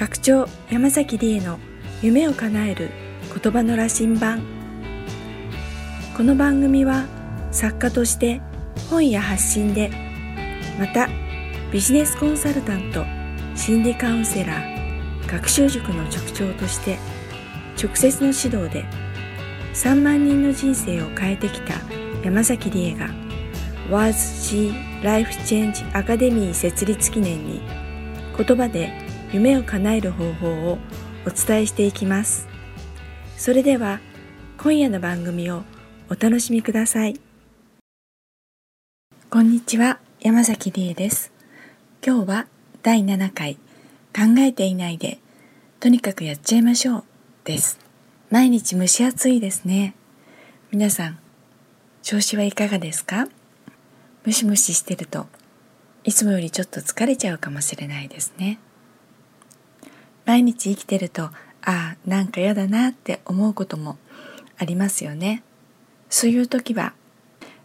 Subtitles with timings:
[0.00, 1.58] 学長山崎理恵の
[2.00, 2.88] 夢を叶える
[3.38, 4.42] 言葉の羅針盤。
[6.16, 7.04] この番組は
[7.52, 8.40] 作家として
[8.88, 9.90] 本や発信で
[10.78, 11.06] また
[11.70, 13.04] ビジネスコンサルタント
[13.54, 16.96] 心理カウンセラー学習塾の塾長として
[17.76, 18.86] 直接の指導で
[19.74, 21.74] 3万人の人生を変えてきた
[22.24, 23.10] 山崎理恵が
[23.90, 27.60] WASC ライフチェンジアカデミー設立記念に
[28.38, 30.78] 言葉で夢を叶える方法を
[31.24, 32.48] お伝えしていきます。
[33.36, 34.00] それでは
[34.58, 35.62] 今夜の番組を
[36.08, 37.20] お楽しみください。
[39.30, 41.32] こんにちは山崎理恵です。
[42.04, 42.46] 今日は
[42.82, 43.54] 第7回
[44.12, 45.20] 考えていないで
[45.78, 47.04] とにかくやっちゃいましょう
[47.44, 47.78] です。
[48.30, 49.94] 毎日蒸し暑いですね。
[50.72, 51.18] 皆さん
[52.02, 53.28] 調子はいかがですか？
[54.24, 55.28] ムシムシしてると
[56.02, 58.58] いつもよりちょっと疲れちゃうかもしれないですね。
[60.30, 61.32] 毎日生きてるとあ
[61.64, 63.98] あなんか嫌だなって思うことも
[64.58, 65.42] ありますよね。
[66.08, 66.94] そういう時は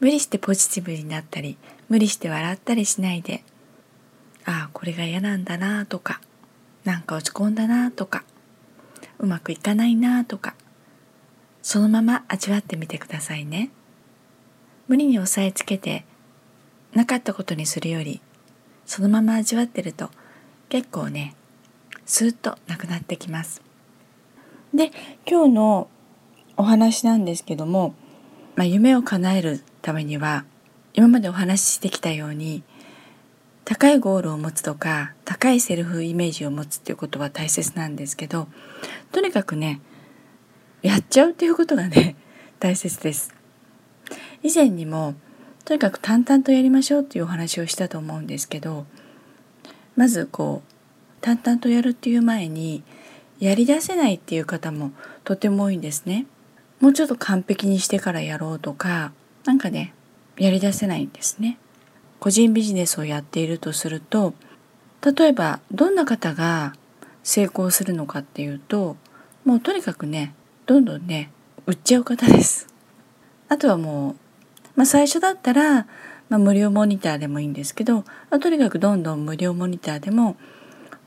[0.00, 1.56] 無理してポジティブになったり
[1.88, 3.44] 無理して笑ったりしないで
[4.44, 6.20] ああこれが嫌なんだなとか
[6.82, 8.24] なんか落ち込んだなとか
[9.20, 10.56] うまくいかないなとか
[11.62, 13.70] そのまま味わってみてくださいね。
[14.88, 16.04] 無理に押さえつけて
[16.92, 18.20] なかったことにするより
[18.84, 20.10] そのまま味わってると
[20.68, 21.36] 結構ね
[22.08, 23.62] スーッとなくなってきます。
[24.72, 24.90] で
[25.28, 25.88] 今日の
[26.56, 27.94] お話なんですけども、
[28.56, 30.44] まあ、夢を叶えるためには
[30.94, 32.62] 今までお話ししてきたように
[33.66, 38.48] 高いゴールを持つとか高いセルフイメージを持つっていうことは大切なんですけど
[39.12, 39.80] とにかくね
[40.80, 42.16] やっちゃうっていうことがね
[42.58, 43.34] 大切です。
[44.42, 45.14] 以前にも
[45.66, 48.86] とにかく淡々とやりましょうっていうお話をしたと思うんですけど
[49.94, 50.77] まずこう
[51.28, 52.82] 淡々とやるっていう前に
[53.38, 54.92] やり出せないっていう方も
[55.24, 56.26] とても多いんですね。
[56.80, 59.12] もうちょっと完璧にしてからやろうとか
[59.44, 59.92] 何かね
[60.38, 61.58] やり出せないんですね。
[62.18, 64.32] 個人ビジネスをやっているとすると
[65.04, 66.72] 例えばどんな方が
[67.22, 68.96] 成功するのかっていうと
[69.44, 70.32] もうとにかくね
[70.64, 71.30] どんどんね
[71.66, 72.68] 売っちゃう方です。
[73.50, 74.16] あとはもう、
[74.76, 75.86] まあ、最初だったら、
[76.30, 80.36] まあ、無料モニターでもいいんですけど、まあ、とにかくどんどん無料モニターでも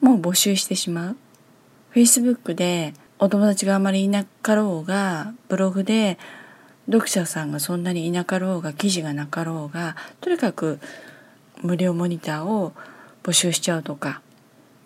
[0.00, 1.16] もう募集してしまう。
[1.94, 6.18] Facebook でお友達があまりいなかろうがブログで
[6.86, 10.78] 読者さんがそんなにいなかろうが記事がなかろうがとにかく
[11.62, 12.72] 無料モニターを
[13.22, 14.22] 募集しちゃうとか。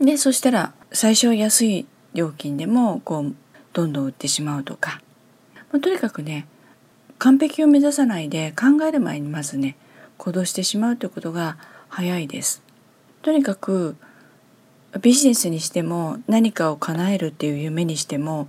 [0.00, 3.34] でそしたら最初は安い料金でもこう
[3.72, 5.00] どんどん売ってしまうとか、
[5.70, 6.46] まあ、とにかくね
[7.18, 9.76] 完璧を目指さないで考える前にまずね
[10.18, 11.56] 行動してしまうということが
[11.88, 12.62] 早いです。
[13.22, 13.96] とにかく
[15.00, 18.48] ビジネスにしても何かを叶えるっていう夢にしても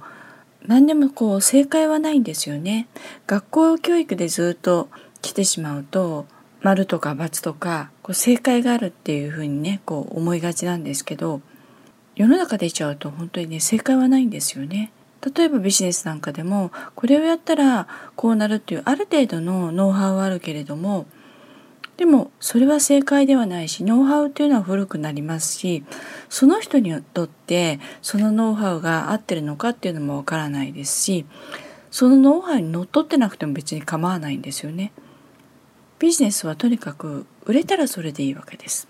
[0.66, 2.88] 何でもこう正解はないんですよね。
[3.28, 4.90] 学校教育でずっと
[5.22, 6.26] 来てしまうと
[6.62, 11.42] 丸とか×とかこう正解があるっていうふうにねこう思いがちなんですけど
[12.16, 14.92] 世の中出ちゃうと本当にね正解はないんですよね。
[15.36, 21.06] 例えばビジネスなんかでもこれをやったらこうなるっていうある程度のノウハウはあるけれども
[21.98, 25.84] でもそれは正解ではないしノウハウっていうのは古くなりますし
[26.28, 31.26] その人にとってそのノウハウが合ってるのかっていうのもわからないですし
[31.92, 34.92] そのノウハウにのっとってなくても別に構わないんですよね。
[36.00, 38.88] ビジネスはとにかく売れたらそれでいいわけです。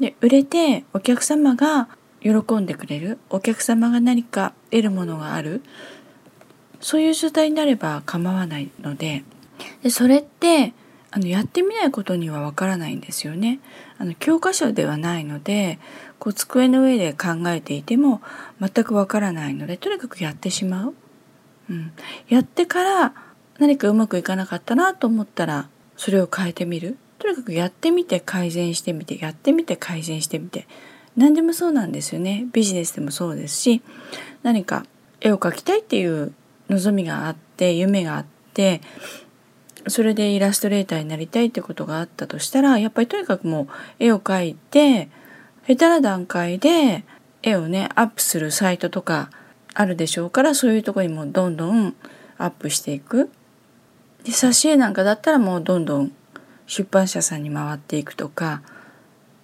[0.00, 1.88] で売れてお客様が
[2.20, 5.62] 喜んでくれるお客様が何か得るものがある
[6.80, 9.22] そういう状態になれば構わないので
[9.82, 10.72] でそれって
[11.10, 13.60] あのやってみないことにはわからないんですよね。
[13.98, 15.78] あの教科書ではないので
[16.18, 18.20] こう机の上で考えていても
[18.60, 20.94] 全くわからないのでとにかくやってしまう。
[21.70, 21.92] うん、
[22.28, 23.14] やってから
[23.58, 26.96] 何かうまくいかなかったなと思ったらそれを変えてみる。
[27.18, 30.66] とにかくやってみて改善してみてやってみて改善してみて
[31.16, 33.82] 何でもそうなんですよねビジネスでもそうですし
[34.42, 34.84] 何か
[35.20, 36.34] 絵を描きたいっていう
[36.68, 38.80] 望みがあって夢があって
[39.88, 43.68] それでイラストレーターになりたいってことがあったとしたらやっぱりとにかくもう
[43.98, 45.08] 絵を描いて
[45.66, 47.04] 下手な段階で
[47.42, 49.30] 絵をねアップするサイトとか
[49.74, 51.94] あるでしょうからそういうとこにもどんどん
[52.38, 53.30] アップしていく。
[54.24, 56.12] で挿絵なんかだったらもうどんどん
[56.66, 58.62] 出版社さんに回っていくとか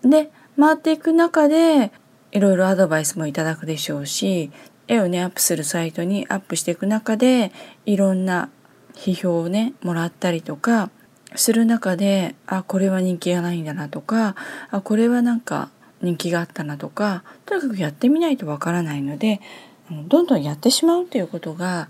[0.02, 1.92] で回っていく中で
[2.32, 4.50] いろいろアドバイスもいただくでしょうし
[4.88, 7.52] 絵をねアップするサイトにアップしていく中で
[7.86, 8.50] いろんな
[8.94, 10.90] 批評をねもらったりとか
[11.34, 14.36] する中であこれは人気がないんだなとか
[14.70, 15.70] あこれはなんか
[16.02, 19.40] 人気があったなとかとにかくやってみないとわからないので
[20.08, 21.88] どんどんやってしまうということが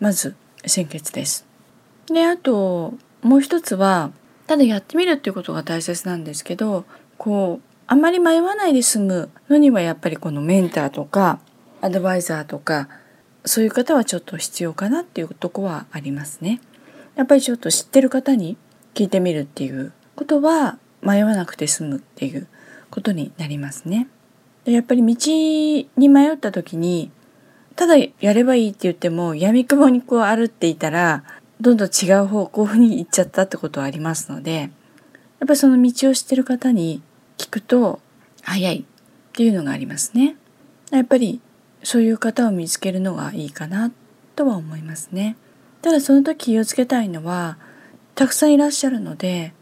[0.00, 0.34] まず
[0.66, 1.46] 先決です。
[2.06, 4.10] であともう一つは
[4.46, 6.84] ただやってみるっていうことが大切なんですけど
[7.16, 11.38] こうあまり迷わないで済むのにはやっぱりこのメンターとか
[11.80, 12.88] アドバイザーとか
[13.44, 16.60] そういう方はちょっと必要かなっていうとこはありますね。
[17.14, 18.56] やっぱりちょっと知ってる方に
[18.94, 22.46] 聞いてみるっていうことは迷わなくて済むっていう
[22.90, 24.08] ことになりますね。
[24.64, 27.10] でやっぱり道に迷った時に
[27.76, 31.24] ただやればいいって言っても闇雲にこう歩っていたら
[31.60, 34.70] どんどん違う方向に行っちゃったってことはありますのでやっ
[35.46, 37.02] ぱりその道を知ってる方に
[37.36, 38.00] 聞くと
[38.42, 38.84] 早いっ
[39.32, 40.36] ていうのがありますね。
[40.90, 41.40] やっぱり
[41.84, 43.92] そういう方を見つけるのがいいかな
[44.34, 45.36] とは思いますね。
[45.82, 47.58] ただその時気をつけたいのは
[48.14, 49.52] たくさんいらっしゃるので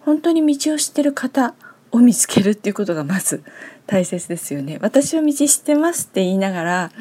[0.00, 1.54] 本当に道を知ってる方
[1.90, 3.42] を見つけるっていうことがまず
[3.86, 4.78] 大切ですよね。
[4.80, 6.92] 私は道知ってますって言いながら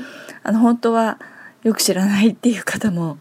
[0.43, 1.19] あの本当は
[1.63, 3.17] よく知らないっていう方も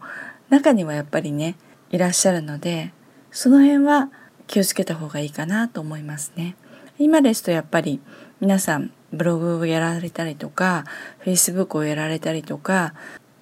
[0.49, 1.55] 中にはやっぱりね
[1.89, 2.93] いらっしゃるので
[3.29, 4.09] その辺は
[4.47, 6.55] 気をつけた方がいいかなと思いますね。
[6.97, 7.99] 今ですとやっぱり
[8.39, 10.85] 皆さんブログをやられたりとか
[11.19, 12.93] フェイスブックをやられたりとか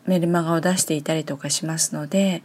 [0.05, 2.41] メルマガを出していたりとかしますので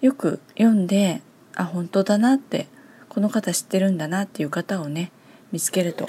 [0.00, 1.20] よく読んで
[1.54, 2.66] あ本当だなって
[3.08, 5.12] この方知ってるんだなっていう方をね
[5.52, 6.08] 見つけると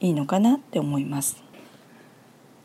[0.00, 1.42] いいのかなって思います。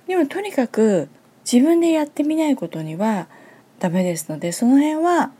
[0.07, 1.09] でもとにかく
[1.51, 3.27] 自分でやってみないことには
[3.79, 5.31] ダメですのでその辺は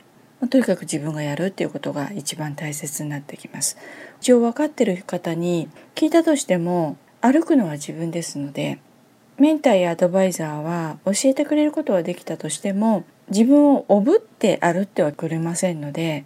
[0.50, 3.78] とにかく自分がやるっていうことが一番大切になってきます。
[4.20, 8.78] 一応分かってる方に聞いたとしても歩くのは自分ですので
[9.40, 16.24] メンターやアドバイザーは教えてくれることはできたとしても自分をおぶって歩ってはくれませんので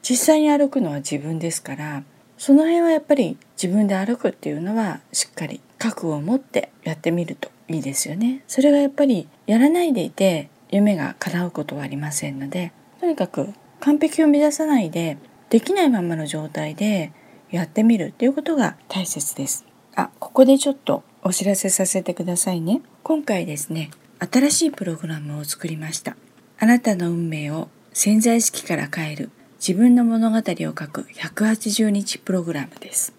[0.00, 2.02] 実際に歩くのは自分ですから
[2.38, 8.42] その辺はやっぱり自分で歩くっていうのはしっかり覚悟を持ってやってみるといいですよね。
[8.46, 15.18] それがやっぱりやらないでいて夢が叶うことはありませんのでとにかく完璧を目指さないで
[15.50, 17.12] できないままの状態で
[17.50, 19.66] やってみるっていうことが大切です。
[19.94, 22.82] あ、ここでちょっとお知らせさせてくださいね。
[23.02, 26.16] 今回ですね、新しいプログラムを作りました。
[26.58, 33.12] あなたの運命を潜在意識から変える自分の物語を書く180日プログラムです。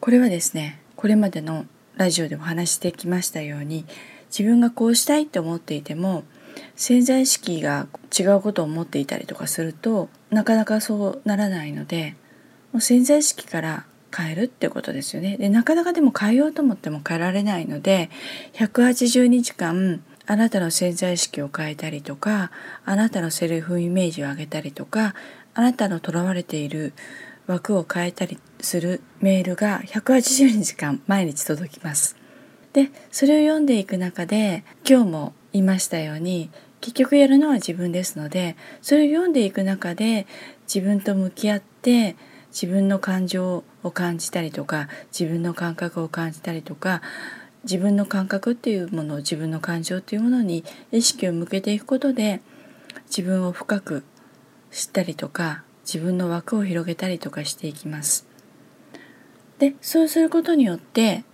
[0.00, 1.66] これはですね、これまでの
[1.96, 3.84] ラジオでも話してきましたように、
[4.30, 6.24] 自分がこうしたいと思っていても、
[6.76, 7.86] 潜在意識が
[8.16, 12.16] 違うことを思っていたりとかするとなかなかそうならないので
[12.72, 18.10] もう潜在意識から変えるってことですよねでなかなかでも変えようと思っても変えられないので
[18.54, 22.50] 180日間あなたの潜在意識を変えたりとか
[22.84, 25.14] あなたのセルフイメージを上げたりとか
[25.54, 26.92] あなたのとらわれている
[27.46, 32.16] 枠を変えたりするメールが180日間毎日届きます。
[32.74, 36.50] でそれを読んでいく中で今日も言いましたように
[36.80, 40.26] 結局やるのは自分ですのでそれを読んでいく中で
[40.72, 42.16] 自分と向き合って
[42.50, 47.02] 自分の感情を感じたりとか自分の感覚を感じたりとか
[47.64, 52.40] 自分の感覚っていうものを自分の感情っていうものに意識を向けていくことで
[53.06, 54.04] 自分を深く
[54.70, 58.26] 知ったりとか自分の枠を広げたりとかしていきます。
[59.58, 61.24] でそうすることによって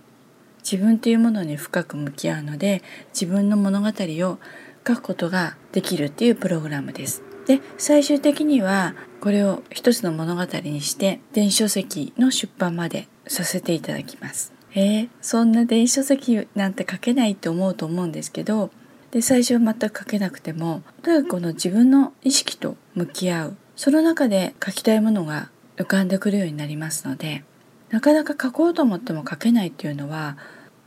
[0.63, 2.81] 自分というものに深く向き合うので
[3.13, 4.39] 自分の物語を
[4.87, 7.34] 書くことができるっていうプログラムです。
[7.45, 14.53] で最終的にはこれを一つの物語にして電子書籍の出版までさせていただきます。
[14.73, 18.71] えー、そんな電子書籍なんて書けないって思うと思うんですけど
[19.11, 27.45] で最初は全く書けなくてもとにかくこの自分の意識と向き合うその中で書きたいものが浮かんでくるようになりますので
[27.89, 30.37] なかなか書こうと思っても書けないっていうのは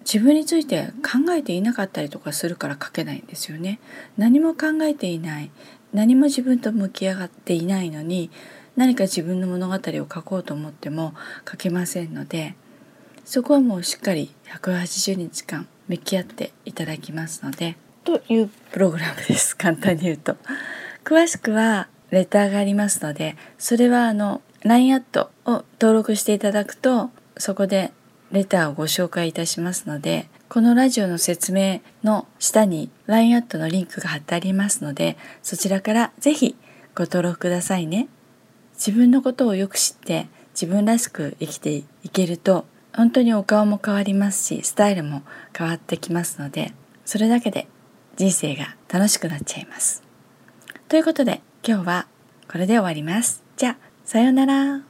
[0.01, 3.79] 自分について考えていなかったりとかするから書けないんですよね。
[4.17, 5.51] 何も考えていない
[5.93, 8.31] 何も自分と向き合っていないのに
[8.77, 11.15] 何か自分の物語を書こうと思っても
[11.51, 12.55] 書けませんので
[13.25, 20.37] そこはもうしっかり180日間向き合っていただきますのでというプログラムです 簡単に言うと。
[21.05, 27.93] 詳しくはレターがありますのでそれはあの LINE アットを登録していただくとそこで
[28.33, 36.57] レターをご紹介いたしますのでこのラジオの説明の下に LINE アットのリンクが貼ってありますのでそちらからぜひ
[36.95, 38.09] ご登録くださいね。
[38.75, 45.23] 自分のことをよく知って自分らしく生きていけると本当にお顔も変わりますしスタイルも
[45.57, 46.73] 変わってきますので
[47.05, 47.69] それだけで
[48.17, 50.03] 人生が楽しくなっちゃいます。
[50.89, 52.07] ということで今日は
[52.51, 53.45] これで終わります。
[53.57, 54.83] じゃあさようなら。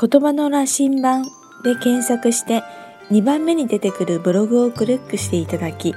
[0.00, 1.41] 言葉の羅針盤。
[1.62, 2.62] で検索して
[3.10, 5.94] 2番目に出てくるブログをクリックしていただき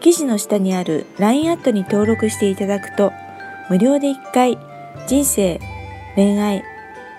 [0.00, 3.12] 記事の下にある LINE アットに登録していただくと
[3.68, 4.58] 無料で1回
[5.06, 5.60] 人生
[6.16, 6.62] 恋愛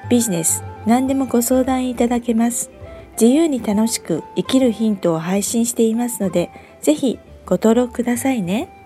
[0.10, 2.72] ビジネス何でもご相談いただけます
[3.14, 6.50] 自由に楽しく生きるヒントを配信していますので
[6.82, 8.81] ぜひご登録くださいね。